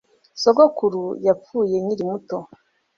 Sogokuru 0.41 1.03
yapfuye 1.25 1.75
nkiri 1.83 2.03
muto 2.11 2.37